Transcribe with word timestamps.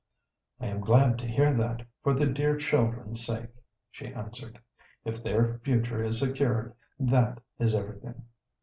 "I 0.59 0.65
am 0.65 0.79
glad 0.81 1.19
to 1.19 1.27
hear 1.27 1.53
that, 1.53 1.85
for 2.01 2.15
the 2.15 2.25
dear 2.25 2.57
children's 2.57 3.23
sake," 3.23 3.51
she 3.91 4.07
answered. 4.11 4.57
"If 5.05 5.21
their 5.21 5.59
future 5.63 6.01
is 6.01 6.17
secured, 6.17 6.73
that 6.99 7.39
is 7.59 7.75
everything." 7.75 8.25